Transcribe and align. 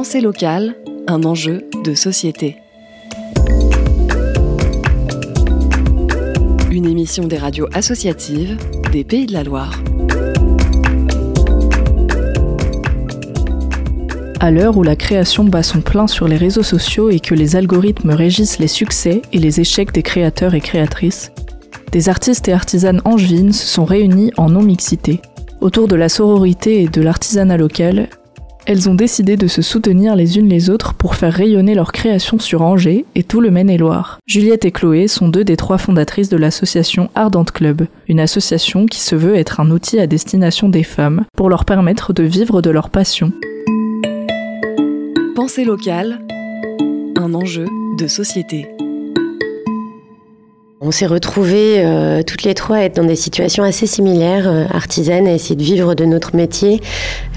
Pensée 0.00 0.22
locale, 0.22 0.76
un 1.08 1.24
enjeu 1.24 1.68
de 1.84 1.92
société. 1.92 2.56
Une 6.70 6.86
émission 6.86 7.26
des 7.26 7.36
radios 7.36 7.68
associatives 7.74 8.56
des 8.92 9.04
Pays 9.04 9.26
de 9.26 9.34
la 9.34 9.44
Loire. 9.44 9.78
À 14.40 14.50
l'heure 14.50 14.78
où 14.78 14.82
la 14.82 14.96
création 14.96 15.44
bat 15.44 15.62
son 15.62 15.82
plein 15.82 16.06
sur 16.06 16.26
les 16.26 16.38
réseaux 16.38 16.62
sociaux 16.62 17.10
et 17.10 17.20
que 17.20 17.34
les 17.34 17.54
algorithmes 17.54 18.12
régissent 18.12 18.58
les 18.58 18.68
succès 18.68 19.20
et 19.34 19.38
les 19.38 19.60
échecs 19.60 19.92
des 19.92 20.02
créateurs 20.02 20.54
et 20.54 20.62
créatrices, 20.62 21.30
des 21.92 22.08
artistes 22.08 22.48
et 22.48 22.54
artisanes 22.54 23.02
angevines 23.04 23.52
se 23.52 23.66
sont 23.66 23.84
réunis 23.84 24.32
en 24.38 24.48
non-mixité. 24.48 25.20
Autour 25.60 25.88
de 25.88 25.96
la 25.96 26.08
sororité 26.08 26.84
et 26.84 26.88
de 26.88 27.02
l'artisanat 27.02 27.58
local, 27.58 28.08
elles 28.66 28.88
ont 28.88 28.94
décidé 28.94 29.36
de 29.36 29.46
se 29.46 29.62
soutenir 29.62 30.16
les 30.16 30.38
unes 30.38 30.48
les 30.48 30.70
autres 30.70 30.94
pour 30.94 31.14
faire 31.14 31.32
rayonner 31.32 31.74
leur 31.74 31.92
création 31.92 32.38
sur 32.38 32.62
Angers 32.62 33.04
et 33.14 33.22
tout 33.22 33.40
le 33.40 33.50
Maine-et-Loire. 33.50 34.18
Juliette 34.26 34.64
et 34.64 34.70
Chloé 34.70 35.08
sont 35.08 35.28
deux 35.28 35.44
des 35.44 35.56
trois 35.56 35.78
fondatrices 35.78 36.28
de 36.28 36.36
l'association 36.36 37.10
Ardente 37.14 37.52
Club, 37.52 37.86
une 38.08 38.20
association 38.20 38.86
qui 38.86 39.00
se 39.00 39.16
veut 39.16 39.36
être 39.36 39.60
un 39.60 39.70
outil 39.70 39.98
à 39.98 40.06
destination 40.06 40.68
des 40.68 40.84
femmes 40.84 41.24
pour 41.36 41.48
leur 41.48 41.64
permettre 41.64 42.12
de 42.12 42.22
vivre 42.22 42.62
de 42.62 42.70
leur 42.70 42.90
passion. 42.90 43.32
Pensée 45.34 45.64
locale, 45.64 46.20
un 47.16 47.34
enjeu 47.34 47.66
de 47.98 48.06
société. 48.06 48.66
On 50.90 50.92
s'est 50.92 51.06
retrouvés 51.06 51.76
euh, 51.84 52.24
toutes 52.24 52.42
les 52.42 52.52
trois 52.52 52.78
à 52.78 52.80
être 52.80 52.96
dans 52.96 53.04
des 53.04 53.14
situations 53.14 53.62
assez 53.62 53.86
similaires, 53.86 54.48
euh, 54.48 54.64
artisanes, 54.72 55.28
à 55.28 55.32
essayer 55.32 55.54
de 55.54 55.62
vivre 55.62 55.94
de 55.94 56.04
notre 56.04 56.34
métier. 56.34 56.80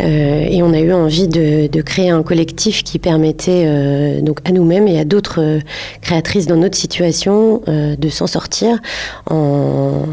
Euh, 0.02 0.48
et 0.50 0.64
on 0.64 0.74
a 0.74 0.80
eu 0.80 0.92
envie 0.92 1.28
de, 1.28 1.70
créer 1.84 2.10
un 2.10 2.24
collectif 2.24 2.84
qui 2.84 2.98
permettait 2.98 3.68
donc 4.22 4.40
à 4.46 4.52
nous-mêmes 4.52 4.88
et 4.88 4.98
à 4.98 5.06
d'autres 5.06 5.60
créatrices 6.02 6.48
dans 6.48 6.56
notre 6.56 6.78
situation 6.78 7.62
de 7.68 8.10
s'en 8.10 8.26
sortir 8.26 8.80
en, 9.30 10.06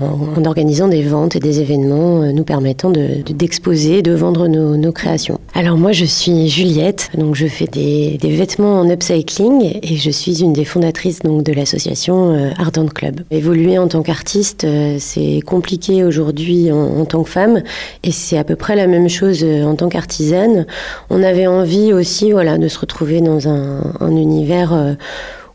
organisant 0.44 0.88
des 0.88 1.02
ventes 1.02 1.36
et 1.36 1.38
des 1.38 1.60
événements 1.60 2.32
nous 2.32 2.42
permettant 2.42 2.91
d'exposer, 2.91 4.02
de, 4.02 4.12
vendre 4.12 4.48
nos, 4.48 4.92
créations. 4.92 5.38
Alors 5.54 5.78
moi, 5.78 5.92
je 5.92 6.04
suis 6.04 6.48
Juliette, 6.48 7.10
donc 7.16 7.36
je 7.36 7.47
fais 7.47 7.66
des, 7.66 8.19
des, 8.20 8.30
vêtements 8.30 8.80
en 8.80 8.91
upcycling 8.91 9.78
et 9.80 9.97
je 9.97 10.10
suis 10.10 10.42
une 10.42 10.52
des 10.52 10.64
fondatrices 10.64 11.20
donc 11.20 11.44
de 11.44 11.52
l'association 11.52 12.50
Ardent 12.58 12.88
Club. 12.88 13.20
Évoluer 13.33 13.78
en 13.78 13.86
tant 13.86 14.03
qu'artiste, 14.03 14.64
euh, 14.64 14.97
c'est 14.98 15.41
compliqué 15.47 16.03
aujourd'hui 16.03 16.73
en, 16.73 16.98
en, 16.98 17.05
tant 17.05 17.23
que 17.23 17.31
femme, 17.31 17.62
et 18.03 18.11
c'est 18.11 18.37
à 18.37 18.42
peu 18.42 18.56
près 18.56 18.75
la 18.75 18.89
même 18.89 19.09
chose 19.09 19.45
euh, 19.45 19.62
en 19.62 19.77
tant 19.77 19.89
qu'artisane. 19.89 20.67
On 21.11 21.22
avait 21.22 21.47
envie 21.47 21.92
aussi, 21.92 22.33
voilà, 22.33 22.59
de 22.59 22.67
se 22.67 22.81
retrouver 22.81 23.20
dans 23.20 23.47
un, 23.47 23.83
un 24.00 24.17
univers 24.17 24.72
euh, 24.72 24.95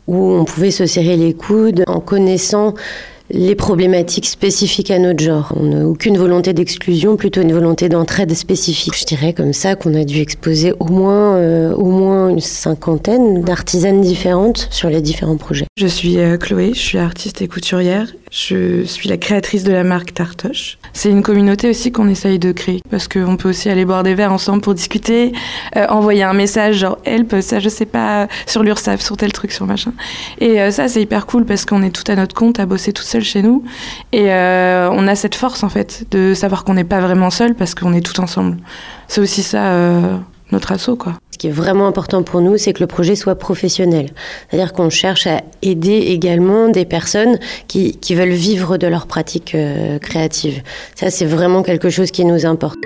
où 0.06 0.16
on 0.16 0.46
pouvait 0.46 0.70
se 0.70 0.86
serrer 0.86 1.18
les 1.18 1.34
coudes 1.34 1.84
en 1.86 2.00
connaissant 2.00 2.72
les 3.30 3.54
problématiques 3.54 4.26
spécifiques 4.26 4.90
à 4.90 4.98
notre 4.98 5.22
genre. 5.22 5.52
On 5.56 5.64
n'a 5.64 5.86
aucune 5.86 6.16
volonté 6.16 6.52
d'exclusion, 6.52 7.16
plutôt 7.16 7.40
une 7.40 7.52
volonté 7.52 7.88
d'entraide 7.88 8.32
spécifique. 8.34 8.94
Je 8.98 9.04
dirais 9.04 9.32
comme 9.32 9.52
ça 9.52 9.74
qu'on 9.74 9.94
a 9.94 10.04
dû 10.04 10.20
exposer 10.20 10.72
au 10.78 10.86
moins, 10.86 11.36
euh, 11.36 11.74
au 11.74 11.86
moins 11.86 12.28
une 12.28 12.40
cinquantaine 12.40 13.42
d'artisanes 13.42 14.00
différentes 14.00 14.68
sur 14.70 14.88
les 14.88 15.00
différents 15.00 15.36
projets. 15.36 15.66
Je 15.76 15.86
suis 15.86 16.18
euh, 16.18 16.36
Chloé, 16.36 16.72
je 16.74 16.80
suis 16.80 16.98
artiste 16.98 17.42
et 17.42 17.48
couturière. 17.48 18.06
Je 18.30 18.84
suis 18.84 19.08
la 19.08 19.16
créatrice 19.16 19.64
de 19.64 19.72
la 19.72 19.84
marque 19.84 20.12
Tartoche. 20.12 20.78
C'est 20.92 21.10
une 21.10 21.22
communauté 21.22 21.70
aussi 21.70 21.92
qu'on 21.92 22.08
essaye 22.08 22.38
de 22.38 22.52
créer 22.52 22.80
parce 22.90 23.08
qu'on 23.08 23.36
peut 23.36 23.50
aussi 23.50 23.70
aller 23.70 23.84
boire 23.84 24.02
des 24.02 24.14
verres 24.14 24.32
ensemble 24.32 24.62
pour 24.62 24.74
discuter, 24.74 25.32
euh, 25.76 25.86
envoyer 25.88 26.24
un 26.24 26.32
message 26.32 26.76
genre 26.76 26.98
help, 27.04 27.36
ça 27.40 27.60
je 27.60 27.68
sais 27.68 27.86
pas, 27.86 28.28
sur 28.46 28.62
l'URSAF, 28.62 29.00
sur 29.00 29.16
tel 29.16 29.32
truc, 29.32 29.52
sur 29.52 29.66
machin. 29.66 29.92
Et 30.40 30.70
ça 30.70 30.88
c'est 30.88 31.02
hyper 31.02 31.26
cool 31.26 31.44
parce 31.44 31.64
qu'on 31.64 31.82
est 31.82 31.90
tout 31.90 32.10
à 32.10 32.16
notre 32.16 32.34
compte 32.34 32.58
à 32.58 32.66
bosser 32.66 32.92
tout 32.92 33.02
seul 33.02 33.15
chez 33.22 33.42
nous 33.42 33.62
et 34.12 34.32
euh, 34.32 34.88
on 34.92 35.06
a 35.08 35.14
cette 35.14 35.34
force 35.34 35.62
en 35.62 35.68
fait 35.68 36.06
de 36.10 36.34
savoir 36.34 36.64
qu'on 36.64 36.74
n'est 36.74 36.84
pas 36.84 37.00
vraiment 37.00 37.30
seul 37.30 37.54
parce 37.54 37.74
qu'on 37.74 37.92
est 37.92 38.00
tout 38.00 38.20
ensemble. 38.20 38.56
C'est 39.08 39.20
aussi 39.20 39.42
ça 39.42 39.66
euh, 39.66 40.16
notre 40.52 40.72
assaut 40.72 40.96
quoi. 40.96 41.14
Ce 41.36 41.38
qui 41.38 41.48
est 41.48 41.52
vraiment 41.52 41.86
important 41.86 42.22
pour 42.22 42.40
nous, 42.40 42.56
c'est 42.56 42.72
que 42.72 42.80
le 42.80 42.86
projet 42.86 43.14
soit 43.14 43.34
professionnel. 43.34 44.08
C'est-à-dire 44.48 44.72
qu'on 44.72 44.88
cherche 44.88 45.26
à 45.26 45.42
aider 45.60 45.98
également 45.98 46.70
des 46.70 46.86
personnes 46.86 47.38
qui, 47.68 47.98
qui 47.98 48.14
veulent 48.14 48.30
vivre 48.30 48.78
de 48.78 48.86
leur 48.86 49.06
pratique 49.06 49.54
euh, 49.54 49.98
créative. 49.98 50.62
Ça, 50.94 51.10
c'est 51.10 51.26
vraiment 51.26 51.62
quelque 51.62 51.90
chose 51.90 52.10
qui 52.10 52.24
nous 52.24 52.46
importe. 52.46 52.78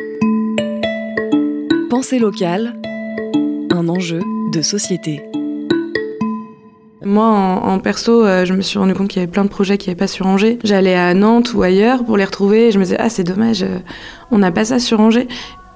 Pensée 1.91 2.19
locale, 2.19 2.75
un 3.71 3.89
enjeu 3.89 4.21
de 4.53 4.63
société. 4.63 5.23
Moi, 7.03 7.25
en, 7.25 7.67
en 7.67 7.79
perso, 7.79 8.25
euh, 8.25 8.45
je 8.45 8.53
me 8.53 8.61
suis 8.61 8.79
rendu 8.79 8.93
compte 8.93 9.09
qu'il 9.09 9.21
y 9.21 9.23
avait 9.23 9.33
plein 9.33 9.45
de 9.45 9.49
projets 9.49 9.79
qui 9.79 9.89
n'avaient 9.89 9.99
pas 9.99 10.07
sur 10.07 10.27
Angers. 10.27 10.59
J'allais 10.65 10.95
à 10.95 11.15
Nantes 11.15 11.55
ou 11.55 11.63
ailleurs 11.63 12.05
pour 12.05 12.19
les 12.19 12.25
retrouver 12.25 12.69
et 12.69 12.73
je 12.73 12.79
me 12.79 12.85
disais, 12.85 12.97
ah, 12.99 13.09
c'est 13.09 13.25
dommage, 13.25 13.63
euh, 13.63 13.79
on 14.31 14.39
n'a 14.39 14.53
pas 14.53 14.67
ça 14.67 14.79
sur 14.79 15.01
Angers. 15.01 15.27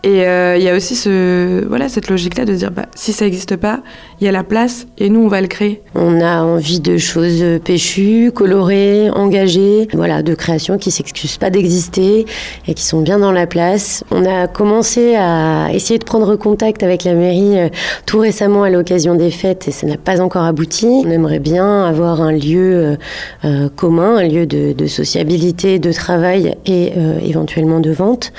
Et 0.04 0.19
il 0.19 0.20
euh, 0.20 0.59
y 0.59 0.69
a 0.69 0.75
aussi 0.75 0.97
cette 0.97 2.10
logique-là 2.10 2.44
de 2.44 2.54
dire 2.54 2.70
bah, 2.70 2.84
si 2.94 3.15
ça 3.15 3.25
n'existe 3.25 3.56
pas, 3.56 3.81
il 4.20 4.26
y 4.26 4.28
a 4.28 4.32
la 4.32 4.44
place 4.44 4.87
et 4.98 5.09
nous, 5.09 5.20
on 5.20 5.28
va 5.28 5.41
le 5.41 5.47
créer. 5.47 5.82
On 5.94 6.20
a 6.20 6.42
envie 6.42 6.81
de 6.81 6.98
choses 6.98 7.42
péchues, 7.65 8.31
colorées, 8.31 9.09
engagées, 9.09 9.88
voilà, 9.94 10.22
de 10.22 10.34
créations 10.34 10.76
qui 10.76 10.91
ne 10.91 10.93
s'excusent 10.93 11.38
pas 11.38 11.48
d'exister 11.48 12.26
et 12.69 12.75
qui 12.75 12.84
sont 12.84 13.00
bien 13.00 13.19
dans 13.19 13.32
la 13.32 13.47
place. 13.47 14.04
On 14.10 14.26
a 14.26 14.47
commencé 14.47 15.14
à 15.16 15.69
essayer 15.72 15.98
de 15.98 16.04
prendre 16.04 16.37
contact 16.37 16.82
avec 16.82 17.04
la 17.04 17.14
mairie 17.14 17.59
euh, 17.59 17.69
tout 18.04 18.19
récemment 18.19 18.62
à 18.62 18.69
l'occasion 18.69 19.14
des 19.14 19.31
fêtes 19.31 19.69
et 19.69 19.70
ça 19.70 19.87
n'a 19.87 19.97
pas 19.97 20.20
encore 20.20 20.44
abouti. 20.44 20.87
On 20.87 21.10
aimerait 21.10 21.38
bien 21.38 21.82
avoir 21.82 22.20
un 22.20 22.32
lieu 22.32 22.98
euh, 23.44 23.69
commun, 23.75 24.16
un 24.19 24.28
lieu 24.28 24.44
de, 24.44 24.87
sociabilité, 24.87 25.78
de 25.78 25.93
travail 25.93 26.56
et 26.66 26.93
euh, 26.98 27.19
éventuellement 27.25 27.81
de 27.81 27.91
vente 27.91 28.32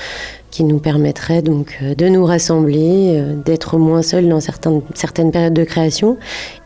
qui 0.56 0.64
nous 0.64 0.78
permettrait 0.78 1.42
donc 1.42 1.76
euh, 1.82 1.94
de 1.94 2.08
nous 2.08 2.24
rassembler, 2.24 3.18
euh, 3.18 3.34
d'être 3.34 3.76
moins 3.76 4.00
seuls 4.00 4.26
dans 4.26 4.40
certaines, 4.40 4.80
certaines 4.94 5.30
périodes 5.30 5.52
de 5.52 5.64
création 5.64 6.16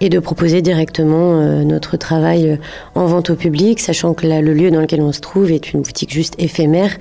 et 0.00 0.08
de 0.08 0.20
proposer 0.20 0.62
directement 0.62 1.40
euh, 1.40 1.64
notre 1.64 1.96
travail 1.96 2.60
en 2.94 3.06
vente 3.06 3.30
au 3.30 3.34
public, 3.34 3.80
sachant 3.80 4.14
que 4.14 4.28
là, 4.28 4.42
le 4.42 4.54
lieu 4.54 4.70
dans 4.70 4.80
lequel 4.80 5.00
on 5.00 5.10
se 5.10 5.18
trouve 5.18 5.50
est 5.50 5.72
une 5.72 5.82
boutique 5.82 6.12
juste 6.12 6.36
éphémère, 6.38 6.98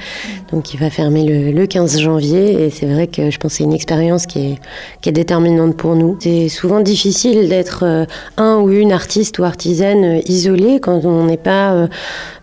donc 0.51 0.63
qui 0.63 0.77
va 0.77 0.89
fermer 0.89 1.25
le, 1.25 1.51
le 1.51 1.67
15 1.67 1.99
janvier. 1.99 2.65
Et 2.65 2.71
c'est 2.71 2.87
vrai 2.87 3.05
que 3.05 3.29
je 3.29 3.37
pense 3.37 3.51
que 3.51 3.57
c'est 3.57 3.65
une 3.65 3.73
expérience 3.73 4.25
qui 4.25 4.39
est, 4.39 4.59
qui 5.01 5.09
est 5.09 5.11
déterminante 5.11 5.77
pour 5.77 5.95
nous. 5.95 6.17
C'est 6.19 6.49
souvent 6.49 6.79
difficile 6.79 7.49
d'être 7.49 8.07
un 8.37 8.55
ou 8.57 8.71
une 8.71 8.91
artiste 8.91 9.37
ou 9.37 9.43
artisane 9.43 10.21
isolée 10.25 10.79
quand 10.79 11.05
on 11.05 11.25
n'est 11.25 11.37
pas 11.37 11.87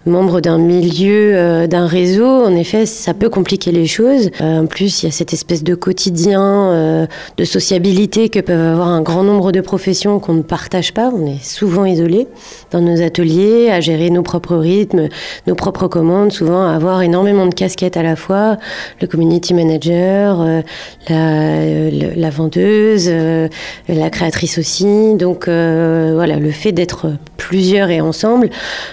membre 0.06 0.41
d'un 0.41 0.59
milieu, 0.59 1.33
euh, 1.34 1.67
d'un 1.67 1.87
réseau, 1.87 2.27
en 2.27 2.55
effet, 2.55 2.87
ça 2.87 3.12
peut 3.12 3.28
compliquer 3.28 3.72
les 3.72 3.87
choses. 3.87 4.31
Euh, 4.41 4.61
en 4.61 4.67
plus, 4.67 5.03
il 5.03 5.06
y 5.06 5.09
a 5.09 5.12
cette 5.12 5.33
espèce 5.33 5.65
de 5.65 5.75
quotidien, 5.75 6.43
euh, 6.43 7.06
de 7.37 7.44
sociabilité 7.44 8.28
que 8.28 8.41
peuvent 8.41 8.72
avoir 8.72 8.89
un 8.89 9.03
grand 9.03 9.25
nombre 9.25 9.53
de 9.53 9.61
professions 9.61 10.19
qu'on 10.21 10.34
ne 10.34 10.43
partage 10.43 10.95
pas. 10.95 11.11
On 11.12 11.27
est 11.27 11.43
souvent 11.43 11.84
isolé 11.84 12.28
dans 12.71 12.81
nos 12.81 13.03
ateliers, 13.03 13.71
à 13.71 13.81
gérer 13.81 14.11
nos 14.11 14.22
propres 14.22 14.56
rythmes, 14.56 15.09
nos 15.47 15.55
propres 15.55 15.89
commandes, 15.89 16.33
souvent 16.33 16.66
à 16.66 16.75
avoir 16.75 17.03
énormément 17.03 17.47
de 17.47 17.55
casquettes 17.55 17.97
à 17.97 18.03
la 18.03 18.16
fois, 18.16 18.56
le 19.00 19.06
community 19.06 19.55
manager, 19.55 20.45
la, 21.09 22.31
vendeuse, 22.31 23.11
la 23.89 24.11
créatrice 24.11 24.59
aussi. 24.59 25.15
Donc 25.15 25.47
voilà, 25.47 26.37
le 26.39 26.50
fait 26.50 26.72
d'être 26.72 27.12
plusieurs 27.47 27.91
et 27.91 28.01
ensemble, 28.01 28.51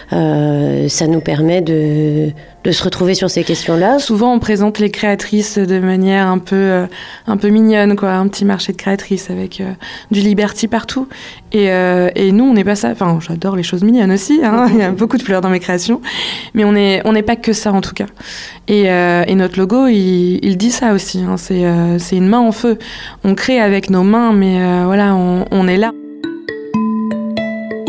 ça 0.10 1.04
ça 1.04 1.08
nous 1.08 1.20
permet 1.20 1.60
de, 1.60 2.30
de 2.64 2.72
se 2.72 2.84
retrouver 2.84 3.14
sur 3.14 3.30
ces 3.30 3.44
questions-là. 3.44 4.00
Souvent, 4.00 4.34
on 4.34 4.40
présente 4.40 4.80
les 4.80 4.90
créatrices 4.90 5.58
de 5.58 5.80
manière 5.80 6.28
un 6.28 6.38
peu, 6.38 6.56
euh, 6.56 6.86
un 7.28 7.36
peu 7.36 7.50
mignonne, 7.50 7.96
quoi, 7.96 8.12
un 8.12 8.28
petit 8.28 8.46
marché 8.46 8.72
de 8.72 8.78
créatrices 8.78 9.30
avec 9.30 9.60
euh, 9.60 9.74
du 10.12 10.22
liberty 10.22 10.68
partout. 10.68 11.08
Et, 11.52 11.72
euh, 11.72 12.10
et 12.16 12.32
nous, 12.32 12.46
on 12.46 12.54
n'est 12.54 12.64
pas 12.64 12.76
ça. 12.76 12.90
Enfin, 12.90 13.20
j'adore 13.22 13.56
les 13.56 13.64
choses 13.64 13.84
mignonnes 13.84 14.12
aussi. 14.12 14.40
Hein, 14.44 14.68
il 14.72 14.80
y 14.80 14.82
a 14.82 14.92
beaucoup 14.92 15.18
de 15.18 15.24
fleurs 15.24 15.42
dans 15.42 15.50
mes 15.50 15.60
créations, 15.60 16.02
mais 16.54 16.64
on 16.64 16.72
n'est 16.72 17.02
on 17.06 17.12
n'est 17.12 17.22
pas 17.22 17.36
que 17.36 17.52
ça 17.52 17.74
en 17.74 17.82
tout 17.82 17.94
cas. 17.94 18.08
Et, 18.68 18.90
euh, 18.90 19.24
et 19.28 19.36
notre 19.36 19.60
logo, 19.60 19.88
il, 19.88 20.56
dit 20.56 20.72
ça 20.72 20.94
aussi. 20.94 21.20
Hein, 21.20 21.36
c'est 21.38 21.66
euh, 21.66 21.98
une 22.12 22.28
main 22.28 22.40
en 22.40 22.54
feu. 22.54 22.80
On 23.26 23.36
crée 23.36 23.60
avec 23.60 23.90
nos 23.90 24.04
mains, 24.04 24.32
mais 24.32 24.86
voilà, 24.86 25.16
on 25.16 25.68
est 25.68 25.78
là. 25.78 25.92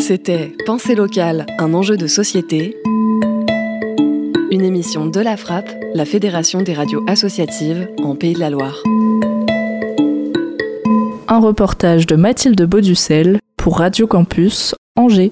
C'était 0.06 0.52
Pensée 0.66 0.94
locale, 0.94 1.46
un 1.58 1.72
enjeu 1.72 1.96
de 1.96 2.06
société 2.06 2.76
une 4.50 4.60
émission 4.60 5.06
de 5.06 5.18
la 5.18 5.38
Frappe, 5.38 5.70
la 5.94 6.04
Fédération 6.04 6.60
des 6.60 6.74
radios 6.74 7.02
associatives 7.08 7.88
en 8.02 8.14
Pays 8.14 8.34
de 8.34 8.38
la 8.40 8.50
Loire. 8.50 8.82
Un 11.26 11.38
reportage 11.40 12.04
de 12.06 12.16
Mathilde 12.16 12.62
Bauducel 12.64 13.40
pour 13.56 13.78
Radio 13.78 14.06
Campus, 14.06 14.74
Angers. 14.94 15.22